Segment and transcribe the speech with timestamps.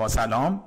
[0.00, 0.62] با سلام.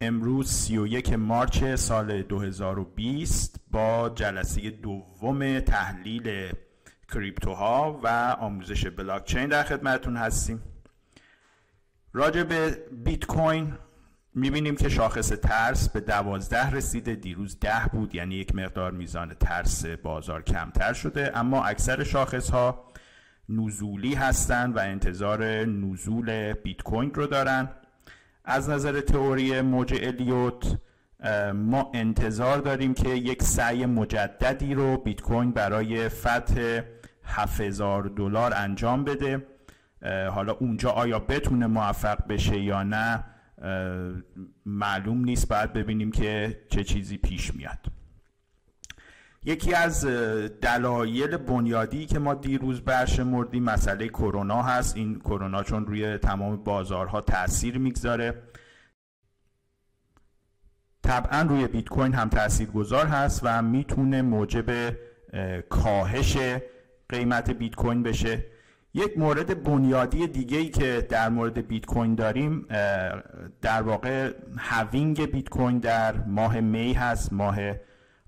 [0.00, 6.52] امروز 31 مارچ سال 2020 با جلسه دوم تحلیل
[7.12, 10.62] کریپتوها و آموزش بلاکچین در خدمتتون هستیم.
[12.12, 13.74] راجع به بیت کوین
[14.34, 17.14] می‌بینیم که شاخص ترس به دوازده رسیده.
[17.14, 21.38] دیروز ده بود یعنی یک مقدار میزان ترس بازار کمتر شده.
[21.38, 22.84] اما اکثر شاخص ها
[23.48, 27.68] نزولی هستند و انتظار نزول بیت کوین رو دارن.
[28.46, 30.78] از نظر تئوری موج الیوت
[31.54, 36.80] ما انتظار داریم که یک سعی مجددی رو بیت کوین برای فتح
[37.24, 39.46] 7000 دلار انجام بده.
[40.30, 43.24] حالا اونجا آیا بتونه موفق بشه یا نه
[44.66, 45.48] معلوم نیست.
[45.48, 47.78] باید ببینیم که چه چیزی پیش میاد.
[49.48, 50.06] یکی از
[50.60, 54.96] دلایل بنیادی که ما دیروز برشمردیم مسئله کرونا هست.
[54.96, 58.42] این کرونا چون روی تمام بازارها تاثیر می‌گذاره.
[61.02, 64.96] طبعا روی بیت کوین هم تأثیر گذار هست و می‌تونه موجب
[65.68, 66.38] کاهش
[67.08, 68.44] قیمت بیت کوین بشه.
[68.94, 72.66] یک مورد بنیادی دیگه ای که در مورد بیت کوین داریم
[73.62, 77.56] در واقع halving بیت کوین در ماه می هست ماه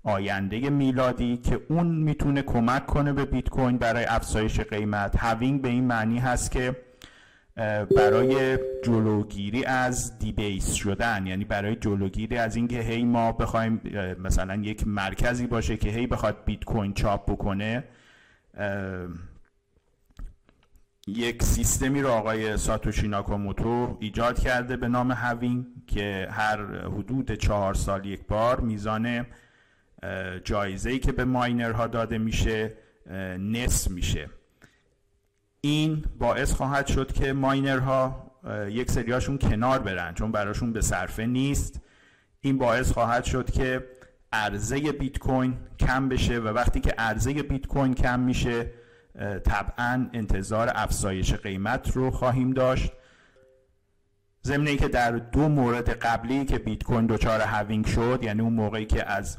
[0.03, 5.15] آینده میلادی که اون می‌تونه کمک کنه به بیت کوین برای افزایش قیمت.
[5.15, 6.75] halving به این معنی هست که
[7.97, 13.81] برای جلوگیری از debase شدن یعنی برای جلوگیری از اینکه هی ما بخوایم
[14.23, 17.83] مثلا یک مرکزی باشه که هی بخواد بیت کوین چاپ بکنه
[21.07, 27.73] یک سیستمی رو آقای ساتوشی ناکاموتو ایجاد کرده به نام halving که هر حدود چهار
[27.73, 29.25] سال یک بار میزان
[30.43, 32.73] جایزه‌ای که به ماینرها داده میشه
[33.39, 34.29] نصف میشه.
[35.61, 38.31] این باعث خواهد شد که ماینرها
[38.69, 41.81] یک سریاشون کنار برن چون براشون به صرفه نیست.
[42.41, 43.85] این باعث خواهد شد که
[44.31, 48.71] عرضه بیت کوین کم بشه و وقتی که عرضه بیت کوین کم میشه
[49.45, 52.91] طبعا انتظار افزایش قیمت رو خواهیم داشت.
[54.43, 58.85] ضمن که در دو مورد قبلی که بیت کوین دچار هاوینگ شد یعنی اون موقعی
[58.85, 59.37] که از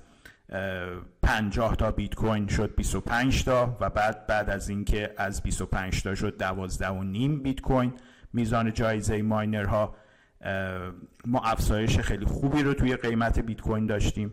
[1.22, 6.14] 50 تا بیت کوین شد 25 تا و بعد بعد از اینکه از 25 تا
[6.14, 7.92] شد 12 و نیم بیت کوین
[8.32, 9.94] میزان جایزه ماینرها
[11.26, 14.32] ما افزایش خیلی خوبی رو توی قیمت بیت کوین داشتیم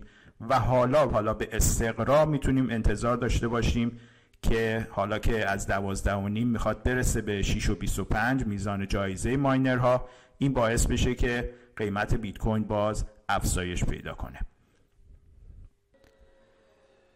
[0.50, 4.00] و حالا حالا به استقرا می‌تونیم انتظار داشته باشیم
[4.42, 9.38] که حالا که از 12 و نیم می‌خواد برسه به 6 و 25 میزان جایزه
[9.38, 14.40] ماینرها این باعث بشه که قیمت بیت کوین باز افزایش پیدا کنه.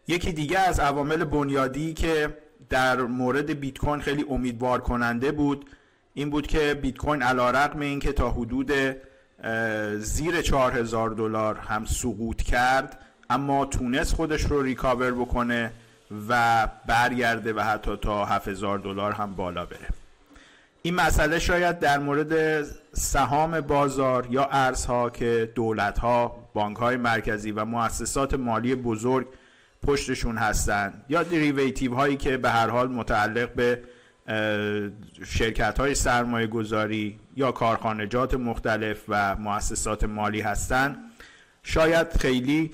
[0.08, 2.36] یکی دیگه از عوامل بنیادی که
[2.68, 5.70] در مورد بیت کوین خیلی امیدوار کننده بود
[6.14, 8.72] این بود که بیت کوین علیرغم اینکه تا حدود
[9.98, 12.98] زیر 4000 دلار هم سقوط کرد
[13.30, 15.72] اما تونست خودش رو ریکاور بکنه
[16.28, 19.88] و برگرده و حتی تا 7000 دلار هم بالا بره.
[20.82, 27.52] این مسئله شاید در مورد سهام بازار یا ارزها که دولت ها، بانک های مرکزی
[27.52, 29.26] و مؤسسات مالی بزرگ
[29.82, 31.02] پشتشون هستن.
[31.08, 33.82] یا derivative هایی که به هر حال متعلق به
[35.26, 40.96] شرکت های سرمایه گذاری یا کارخانجات مختلف و مؤسسات مالی هستن.
[41.62, 42.70] شاید خیلی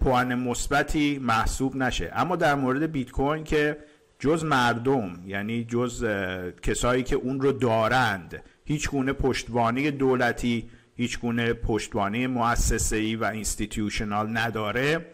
[0.00, 2.10] پوان مثبتی محسوب نشه.
[2.14, 3.78] اما در مورد بیت کوین که
[4.18, 6.06] جز مردم یعنی جز
[6.62, 14.36] کسایی که اون رو دارند هیچ گونه پشتوانه دولتی هیچ گونه پشتوانه مؤسسه‌ای و institutional
[14.38, 15.06] نداره.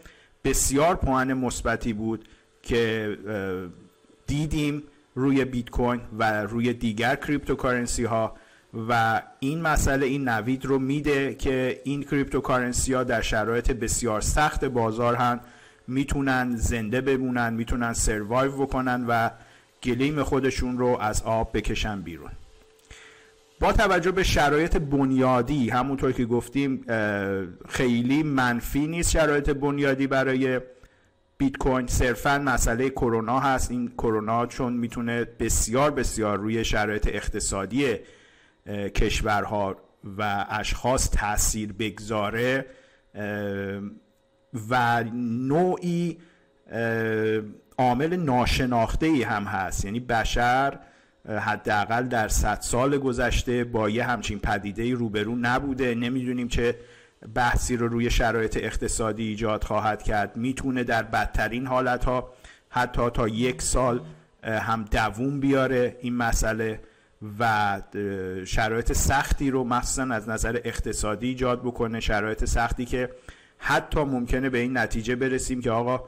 [0.44, 2.28] بسیار پوان مثبتی بود
[2.62, 3.18] که
[4.26, 4.82] دیدیم
[5.14, 8.36] روی بیت کوین و روی دیگر cryptocurrency ها
[8.88, 14.64] و این مسئله این نوید رو میده که این cryptocurrency ها در شرایط بسیار سخت
[14.64, 15.40] بازار هم
[15.88, 19.30] می‌تونن زنده بمونن می‌تونن survive بکنن و
[19.82, 22.30] گلیم خودشون رو از آب بکشن بیرون.
[23.62, 26.84] با توجه به شرایط بنیادی همونطور که گفتیم
[27.68, 30.60] خیلی منفی نیست شرایط بنیادی برای
[31.38, 31.86] بیت کوین.
[31.86, 33.70] صرفا مسئله کرونا هست.
[33.70, 37.96] این کرونا چون می‌تونه بسیار بسیار روی شرایط اقتصادی
[38.94, 39.76] کشورها
[40.18, 42.66] و اشخاص تاثیر بگذاره
[44.70, 45.04] و
[45.48, 46.18] نوعی
[47.78, 49.84] عامل ناشناخته ای هم هست.
[49.84, 50.78] یعنی بشر
[51.28, 55.94] حداقل در صد سال گذشته با یه همچین پدیده روبرو نبوده.
[55.94, 56.76] نمی‌دونیم چه
[57.34, 60.36] بحثی رو روی شرایط اقتصادی ایجاد خواهد کرد.
[60.36, 62.32] می‌تونه در بدترین حالت ها
[62.68, 64.00] حتی تا یک سال
[64.44, 66.80] هم دووم بیاره این مسئله
[67.38, 67.82] و
[68.44, 72.00] شرایط سختی رو مخصوصا از نظر اقتصادی ایجاد بکنه.
[72.00, 73.10] شرایط سختی که
[73.58, 76.04] حتی ممکنه به این نتیجه برسیم که آقا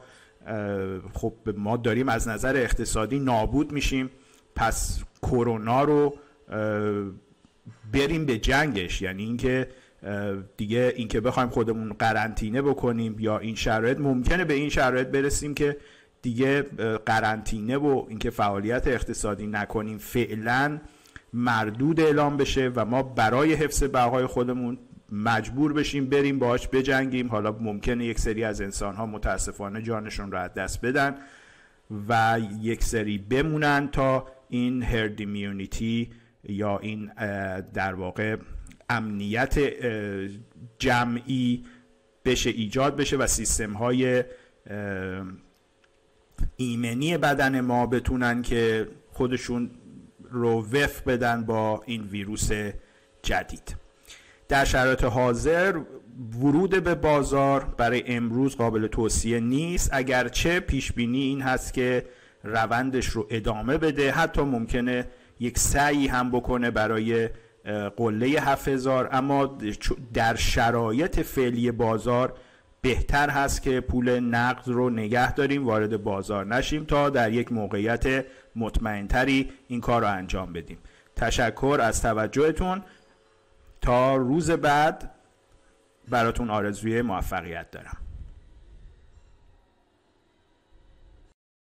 [1.13, 4.09] خب ما داریم از نظر اقتصادی نابود میشیم.
[4.55, 6.15] پس کرونا رو
[7.93, 9.01] بریم به جنگش.
[9.01, 9.67] یعنی اینکه
[10.57, 15.77] دیگه اینکه بخوایم خودمون قرنطینه بکنیم یا این شرایط ممکنه به این شرایط برسیم که
[16.21, 16.61] دیگه
[17.05, 20.79] قرنطینه و اینکه فعالیت اقتصادی نکنیم فعلا
[21.33, 24.77] مردود اعلام بشه و ما برای حفظ بقای خودمون
[25.11, 27.27] مجبور بشیم بریم باهاش بجنگیم.
[27.27, 31.15] حالا ممکنه یک سری از انسان ها متاسفانه جانشون رو از دست بدن.
[32.09, 36.11] و یک سری بمونن تا این هرد ایمیونیتی
[36.43, 37.11] یا این
[37.73, 38.37] در واقع
[38.89, 39.59] امنیت
[40.79, 41.65] جمعی
[42.25, 44.23] بشه ایجاد بشه و سیستم های
[46.57, 49.71] ایمنی بدن ما بتونن که خودشون
[50.31, 52.51] رو وف بدن با این ویروس
[53.23, 53.75] جدید.
[54.47, 55.79] در شرایط حاضر
[56.41, 59.89] ورود به بازار برای امروز قابل توصیه نیست.
[59.93, 62.05] اگرچه پیش بینی این هست که
[62.43, 64.11] روندش رو ادامه بده.
[64.11, 65.07] حتی ممکنه
[65.39, 67.29] یک سعی هم بکنه برای
[67.97, 69.57] قله 7000 اما
[70.13, 72.33] در شرایط فعلی بازار
[72.81, 78.25] بهتر هست که پول نقد رو نگه داریم وارد بازار نشیم تا در یک موقعیت
[78.55, 80.77] مطمئنتری این کار رو انجام بدیم.
[81.15, 82.81] تشکر از توجهتون.
[83.81, 85.14] تا روز بعد
[86.09, 88.04] براتون آرزوی موفقیت دارم.